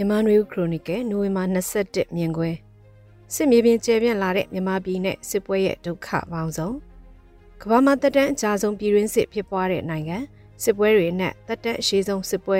[0.00, 2.50] မြန်မာနွေဦးခရိုနီကယ်နိုဝင်ဘာ21မြင်ကွဲ
[3.34, 6.70] စစ်မြေပြင်ကျယ်ပြန့်လာတဲ့မြန်မာပြည်နဲ့စစ်ပွဲရဲ့ဒုက္ခပေါင်းစုံ
[7.62, 10.16] ကမ္ဘာမှာတက်တန်းအကြဆုံးပြည်တွင်းစစ်ဖြစ်ပွားတဲ့နိုင်ငံ
[10.64, 12.58] စစ်ပွဲတွေနဲ့တက်တန်းအရှိဆုံးစစ်ပွဲ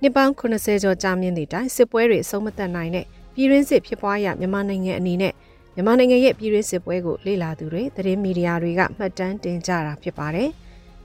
[0.00, 5.32] နှစ်ပေါင်း80ကျော်ကြာမြင့်သည့်တိုင်စစ်ပွဲတွေအဆုံးမသတ်နိုင်တဲ့ပြည်တွင်းစစ်ဖြစ်ပွားရမြန်မာနိုင်ငံအနေနဲ့
[5.74, 10.50] မြန်မာနိုင်ငံရဲ့ပြည်တွင်းစစ်ပွဲကိုလေ့လာသူတွေသတင်းမီဒီယာတွေကမှတ်တမ်းတင်ကြတာဖြစ်ပါတယ်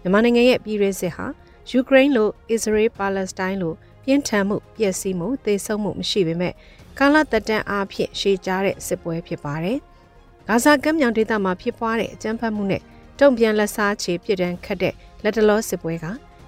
[0.02, 1.26] မြန်မာနိုင်ငံရဲ့ပြည်တွင်းစစ်ဟာ
[1.70, 3.74] ယူကရိန်းလိုအစ္စရေးပါလက်စတိုင်းလို
[4.08, 6.54] ပြင်းထန်မှုပျက်စီးမှုသေဆုံးမှုမရှိပေမဲ့
[6.98, 9.78] ကာလတက်တန်းအားဖြင့်ရှေ့ကြားတဲ့စစ်ပွဲဖြစ်ပါတယ်။
[10.48, 12.82] ဂါဇာကမ်းမြောင်ဒေသမှာဖြစ်ပွားတဲ့အကြမ်းဖက်မှုနဲ့
[13.20, 14.94] တုံ့ပြန်လက်စားချေပြစ်ဒဏ်ခတ်တဲ့
[15.24, 16.06] လက်တလောစစ်ပွဲက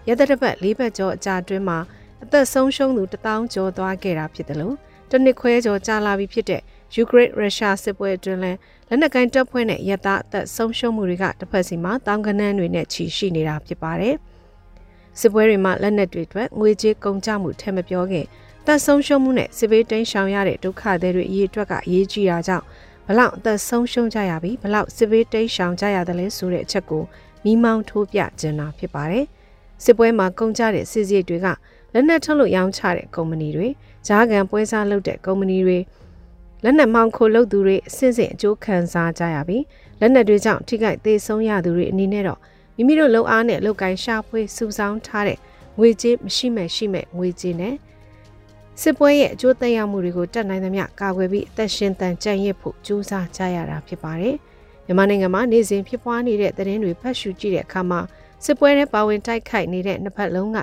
[0.07, 1.79] ရသက်တပတ်၄ဘက်ကျော်အကြာအတွင်းမှာ
[2.23, 4.75] အသက်ဆုံးရှုံးသူတထောင်ကျော်သွားခဲ့တာဖြစ်တယ်လို့
[5.11, 6.61] တနစ်ခွဲကျော်ကြာလာပြီဖြစ်တဲ့
[6.95, 8.51] ယူကရိန်းရုရှားစစ်ပွဲအတွင်းလဲ
[8.87, 14.15] လက်နက်ကိုင်တပ်ဖွဲ့နဲ့ရသားအသက်ဆုံးရှုံးမှုတွေကတစ်ဖက်စီမှာတောင်ကနန်းတွေနဲ့ချီရှိနေတာဖြစ်ပါတယ်။
[15.19, 18.25] စစ်ပွဲတွေမှာလက်နက်တွေအတွက်ငွေကြေးကုန်ကျမှုထဲမပြောခင်
[18.65, 22.65] တပ်ဆုံးရှုံးမှုနဲ့စစ်ဘေးတိမ်းရှောင်ရတဲ့ဒုက္ခသည်တွေအရေးအတွက်ကအရေးကြီးတာကြောင့်
[23.07, 27.03] ဘလောက်အသက်ဆုံးရှုံးကြရပြီးဘလောက်စစ်ဘေးတိမ်းရှောင်ကြရတယ်လဲဆိုတဲ့အချက်ကို
[27.43, 29.25] မိမောင်းထိုးပြကျင်တာဖြစ်ပါတယ်။
[29.83, 31.47] စစ်ပွဲမှာကုန်ကြတဲ့စစ်စရိတ်တွေက
[31.93, 33.67] လက်နက်ထုတ်လို့ရောင်းချတဲ့ကုမ္ပဏီတွေ
[34.07, 35.79] ဂျားကန်ပွဲစားလုပ်တဲ့ကုမ္ပဏီတွေ
[36.63, 39.63] လက်နက်မောင်းခိုလုပ်သူတွေအဆင့်ဆင့်အကျိုးခံစားကြရပြီး
[39.99, 42.39] လက်နက်တွေကြောင့်ထိခိုက်သေးဆုံးရသူတွေအနေနဲ့တော့
[42.79, 45.37] မိမိတို့လုံအားနဲ့လုံကိုင်းရှာဖွေစုဆောင်းထားတဲ့
[45.79, 47.75] ငွေကြေးမရှိမဲ့ရှိမဲ့ငွေကြေးနဲ့
[48.81, 54.35] စစ်ပွဲရဲ့အကျိုးသက်ရောက်မှုတွေကိုတက်နိုင်သမျှကာကွယ်ပြီးအသက်ရှင်တန်ကြံ့ရစ်ဖို့ကြိုးစားကြရတာဖြစ်ပါတယ်။
[54.85, 57.99] မြန်မာနိုင်ငံမှာနေစဉ်ဖြစ်ပွားနေတဲ့သတင်းတွေဖတ်ရှုကြည့်တဲ့အခါမှာ
[58.45, 60.57] စစ်ပွဲထဲပါဝင်တိုက်ခိုက်နေတဲ့နှစ်ဖက်လုံးက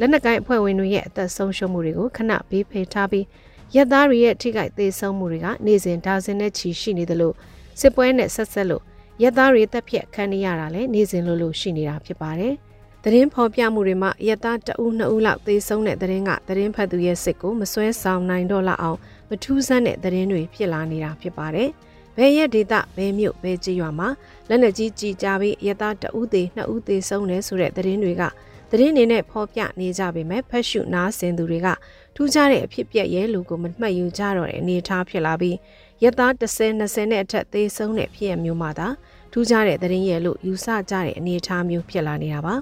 [0.00, 3.26] လက်နက်ကိုင်အဖွဲ့ဝင်တွေရဲ့အသက်ဆုံးရှုံးမှုတွေကိုခဏဘေးဖေထားပြီး
[3.74, 7.32] ရက်သားတွေရဲ့ထိခိုက်သေးဆုံးမှုတွေကနေစဉ်ဒါဇင်နဲ့ချီရှိနေသလို
[7.80, 8.82] စစ်ပွဲနဲ့ဆက်ဆက်လို့
[9.22, 12.54] ရက်သားတွေတက်ဖြတ်ခံနေရတာလည်းနေစဉ်လိုလိုရှိနေတာဖြစ်ပါတယ်။
[13.04, 21.68] သတင်းဖော်ပြမှုတွေမှာရက်သားတအူးနှစ်ဦးလောက်သေဆုံးတဲ့သတင်းကသတင်းဖတ်သူရဲ့စစ်ကိုမစွဲဆောင်နိုင်တော့လောက်အောင်မထူးဆန်းတဲ့သတင်းတွေဖြစ်လာနေတာဖြစ်ပါတယ်။
[22.16, 24.08] ဘယ်ရက်ဒေသဘယ်မြို့ဘယ်ကြေးရွာမှာ
[24.48, 28.22] လက်နက်ကြီးကြီးကြပြီးရက်သားတအူးသေးနှစ်ဦးသေဆုံးတယ်ဆိုတဲ့သတင်းတွေက
[28.70, 31.68] သတင်းတွေနဲ့ဖော်ပြနေကြပေမဲ့ဖက်ရှုနားဆင်သူတွေက
[32.16, 35.56] ထူးခြားတဲ့အဖြစ်ပြက်ရဲ့လူကိုမမှတ်ယူကြတော့တဲ့အနေအထားဖြစ်လာပြီး
[36.02, 38.88] ရက်သား10 20နဲ့အထက်သေဆုံးတဲ့ဖြစ်ရမျိုးမှသာ
[39.32, 42.54] ထူးခြားတဲ့သတင်းရဲ့လို့ယူဆကြတဲ့အနေအထားမျိုးဖြစ်လာနေတာပါ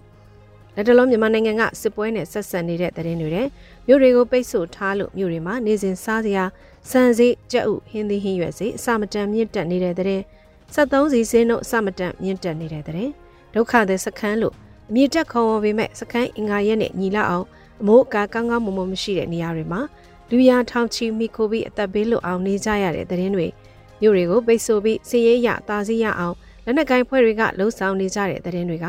[0.74, 3.48] လက်တလုံးမြန်မာနိုင်ငံကစစ်ပွဲနဲ့ဆက်ဆက်နေတဲ့သတင်းတွေတဲ့
[3.86, 6.44] မြို့တွေကိုပိတ်ဆို့ထားလို့မြို့တွေမှာနေစဉ်စားစရာ
[6.90, 10.22] စံစည်းကြက်ဥဟင်းသီးဟင်းရွက်စည်းအစမတန်မြင့်တက်နေတဲ့တဲ့
[10.74, 13.08] 73စီစင်းတို့အစမတန်မြင့်တက်နေတဲ့တဲ့
[13.54, 14.54] ဒုက္ခသည်စခန်းလို့
[14.90, 17.46] အမြင့်တက်ခေါ်ဝေါ်ပေမဲ့စခန်းအင်္ဂါရက်နဲ့ညီလာအောင်
[17.80, 19.80] အမိုးအကာကောင်းကောင်းမွန်မွန်မရှိတဲ့နေရာတွေမှာ
[20.30, 23.46] လူရထောင်ချီမိခိုပြီးအသက်ဘေးလွတ်အောင်နေကြရတဲ့သတင်းတွေ
[24.00, 28.86] မြို့တွေကိုပိတ်ဆို့ပြီးစည်ရဲရတာစီရအောင်လက်နက်ကိုင်ဖွဲ့တွေကလှုံ့ဆော်နေကြတဲ့သတင်းတွေက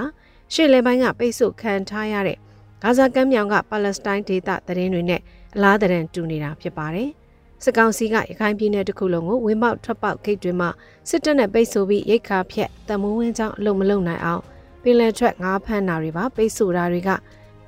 [0.54, 2.38] ရှေ့လယ်ပိုင်းကပိတ်ဆို့ခံထားရတဲ့
[2.82, 5.22] ဂါဇာကမ်းမြောင်ကပါလက်စတိုင်းဒေသသတင်းတွေနဲ့
[5.56, 7.10] အလားတရန်တူနေတာဖြစ်ပါတယ်။
[7.64, 10.70] စစ်ကောင်စီကရခိုင်ပြည်နယ်တစ်ခုလုံးကိုဝင်းပေါက်ထွက်ပေါက်ဂိတ်တွေမှာ
[11.10, 14.44] စစ်တပ်နဲ့ပိတ်ဆို့ပြီးရိတ်ခါဖြက်တမိုးဝင်းကြောင်းအလုံးမလုံးနိုင်အောင်
[14.84, 17.10] ပင်လယ်ထွက်ငါးဖမ်းတာတွေပါပိတ်ဆို့တာတွေက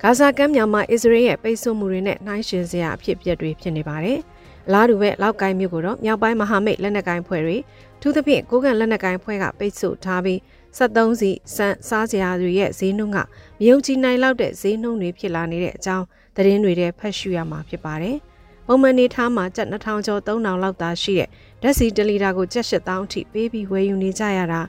[0.02, 4.18] ဂါဇာကမ်းမြောင်မှာအစ္စရေးရဲ့ပိတ်ဆို့မှုတွေနဲ့နှိုင်းယှဉ်စရာအဖြစ်အပျက်တွေဖြစ်နေပါတယ်။
[4.66, 7.56] အလားတူပဲလောက်ကိုင်းမြို့ကိုတော့မြောက်ပိုင်းမဟာမိတ်လက်နက်ကိုင်းဖွဲ့တွေ
[8.00, 10.38] ထူးသဖြင့်ကိုကန်လက်နက်ကိုင်းဖွဲ့ကပိတ်ဆို့ထားပြီး
[10.78, 13.22] 73စီစံစားစရာတွေရဲ့ဈေးနှုန်းကမ
[13.66, 16.04] ယုံကြည်နိုင်လောက်တဲ့ဈေးနှုန်းတွေဖြစ်လာနေတဲ့အကြောင်း
[16.36, 18.16] သတင်းတွေထဲဖတ်ရှုရမှာဖြစ်ပါတယ်။
[18.66, 21.28] ပုံမှန်နေထားမှာကျပ်2000ကျော်3000လောက်သာရှိတဲ့
[21.62, 24.60] ဓာတ်စီတလီတာကိုကျပ်8000အထိပေးပြီးဝယ်ယူနေကြရတာ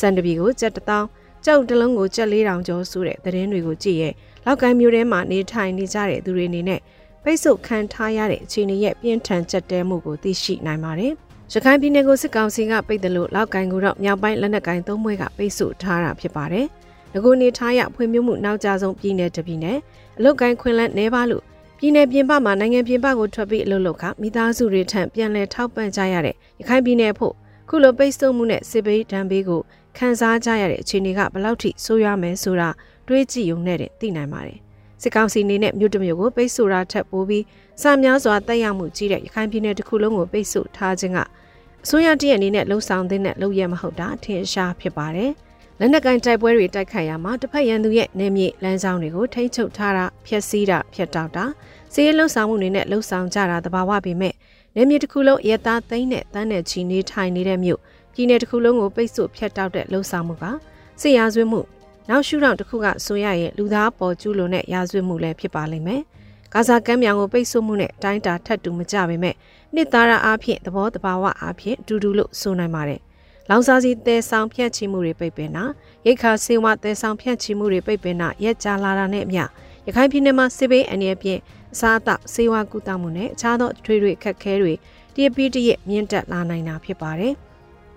[0.00, 1.02] စံတပီကိုကျပ်1000
[1.44, 4.10] ကြောက်တလုံးကိုကျပ်4000ကျော်ဆိုတဲ့သတင်းတွေကိုကြည့်ရဲ
[4.50, 6.80] လောက်ကိုင်းမျိုးထဲမှာနေထိုင်နေကြတဲ့သူတွေအနေနဲ့
[7.24, 11.12] ပိတ်ဆို့ခံထားရတဲ့အခြေအနေရဲ့ပြင်းထန်ချက်တဲမှုကိုသိရှိနိုင်ပါတယ်။
[11.52, 16.66] ရခိုင်ပြည်နယ်ကိုစစ်ကောင်စီကပိတ်တယ်လို့လောက်ကိုင်းကိုတော့မြောက်ပိုင်းလက်နက်ကိုင်းသုံးဘွဲကပိတ်ဆို့ထားတာဖြစ်ပါတယ်။
[17.14, 19.78] ငကိုနေထားရဖွံ့ဖြိုးမှုနောက်ကျဆုံးပြည်နယ်တပြည်နယ်
[20.18, 21.42] အလုတ်ကိုင်းခွင်လန်းနေပါလို့
[21.78, 27.34] ပြည်နယ်ပြင်ပမှာနိုင်ငံပြင်ပကိုထွက်ပြီးအလုပ်လုပ်ခမိသားစုတွေထံပြန်လည်ထောက်ပံ့ကြရတဲ့ရခိုင်ပြည်နယ်ဖို့
[27.68, 29.60] ခုလိုပိတ်ဆို့မှုနဲ့စစ်ဘေးဒဏ်ဘေးကို
[29.98, 32.70] ခံစားကြရတဲ့အခြေအနေကဘယ်လောက်ထိဆိုးရွားမယ်ဆိုတာ
[33.08, 34.58] တွေးကြည့်ုံနဲ့သိနိုင်ပါတယ်။
[35.02, 37.44] စစ်ကောင်စီအနေနဲ့မြို့တမြို့ကိုပိတ်ဆို့တာထက်ပိုပြီး
[37.82, 41.18] စာများစွာတက်ရောက်မှုကြီးတဲ့ရခိုင်ပြည်နယ်တစ်ခုလုံးကိုပိတ်ဆို့ထားခြင်းက
[41.84, 45.32] အစိုးရတည့်အနေနဲ့လှုံ့ဆော်တဲ့လုပ်ရမဟုတ်တာထင်ရှားဖြစ်ပါတယ်။
[45.80, 51.44] လက်နက်ကင်တိုက်ပွဲတွေတိုက်ခိုက်ရမှာတစ်ဖက်ရန်သူရဲ့နေမြေလမ်းကြောင်းတွေကိုထိန်းချုပ်ထားတာဖျက်ဆီးတာဖျက်တောက်တာ
[51.92, 54.34] စီးရဲလှုပ်ဆောင်မှုတွေနဲ့လှုပ်ဆောင်ကြတာတဘာဝပေမဲ့
[54.76, 57.80] နေမြေတစ်ခုလုံးရသားသိန်းနဲ့တန်းနဲ့ချီနေထိုင်နေတဲ့မြို့
[58.12, 60.44] ပြည်နယ်တစ်ခုလုံးကိုပိတ်ဆို့ဖျက်တောက်တဲ့လှုပ်ဆောင်မှုက
[61.00, 61.60] စစ်ရာဇဝတ်မှု
[62.08, 66.02] နောက်ရှုထောင့်တစ်ခုကဆိုရရဲ့လူသားပေါ်ကျူးလွန်တဲ့ရာဇဝတ်မှုလည်းဖြစ်ပါလိမ့်မယ်။
[66.52, 69.34] ဂါဇာကမ်းမြောင်ကိုပိတ်ဆို့မှုနဲ့တိုင်းတာထပ်တူမကြပေမဲ့
[69.74, 73.00] နှစ်သားရအားဖြင့်သဘောတဘာဝအားဖြင့်ဒူဒူလို့ဆိုနိုင်ပါတယ်။
[73.48, 75.64] လောင်စာစီတဲဆောင်ဖြတ်ချီမှုတွေပိတ်ပင်တာ
[76.06, 79.42] ရိတ်ခါစေဝတဲဆောင်ဖြတ်ချီမှုတွေပိတ်ပင်တာရက်ကြလာတာနဲ့အမျှ
[79.86, 81.40] ရခိုင်ပြည်နယ်မှာစစ်ဘေးအန္တရာယ်ဖြင့်
[81.74, 84.74] အစားအသောက်ဆေးဝါးကုသမှုနဲ့အခြားသောထွေထွေအခက်အခဲတွေ
[85.14, 87.34] တရပိတရမြင့်တက်လာနိုင်တာဖြစ်ပါတယ်။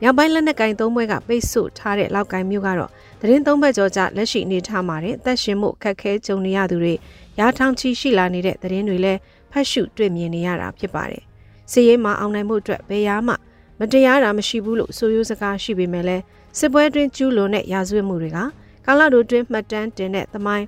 [0.03, 2.89] မြောက်ပိုင်းလက်နက်ကင်သုံးဘွဲကပိတ်ဆို့ထားတဲ့လောက်ကိုင်းမျိုးကတော့
[3.21, 6.93] သတင်းသုံးဘက်ကျော်ကြလက်ရှိအနေထားမှာတဲ့အသက်ရှင်မှုအခက်အခဲကြုံနေရသူတွေ
[7.39, 9.19] ရာထောင်ချီရှိလာနေတဲ့သတင်းတွေလည်း
[9.51, 11.23] ဖတ်ရှုတွေ့မြင်နေရတာဖြစ်ပါတယ်။
[11.71, 13.33] စီးရဲမှာအောင်နိုင်မှုအတွက်ဘယ်ရာမှ
[13.79, 16.23] မတရားတာမရှိဘူးလို့ဆိုရိုးစကားရှိပေမဲ့လည်း
[16.59, 18.39] စစ်ပွဲတွင်ကျူးလွန်တဲ့ရာဇဝတ်မှုတွေက
[18.85, 20.65] ကာလတို့တွင်မှတ်တမ်းတင်တဲ့သမိုင်း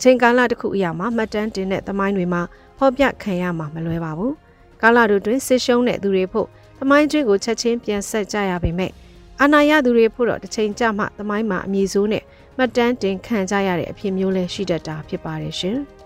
[0.00, 2.42] ချိန်ကာလတစ်ခုအရာမှာမှတ်တမ်းတင်တဲ့သမိုင်းတွေမှာ
[2.78, 4.32] ဖော်ပြခံရမှာမလွယ်ပါဘူး။
[4.82, 6.48] ကာလတို့တွင်ဆစ်ရှုံးတဲ့သူတွေဖို့
[6.80, 8.92] သမိုင်းကျွေးကိုချက်ချင်းပြန်ဆက်ကြရပေမဲ့
[9.40, 12.24] အာနာယသူတွေဖို့တော့တစ်ချိန်ကြမှသမိုင်းမှာအမည်ဆိုးနဲ့
[12.56, 15.78] မှတ်တမ်းတင်ခံကြရတဲ့အဖြစ်မျိုးလဲရှိတတ်တာဖြစ်ပါတယ်ရှင်။